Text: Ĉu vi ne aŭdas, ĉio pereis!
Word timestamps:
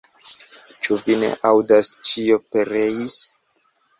Ĉu 0.85 0.97
vi 1.01 1.17
ne 1.23 1.27
aŭdas, 1.51 1.91
ĉio 2.11 2.39
pereis! 2.55 3.21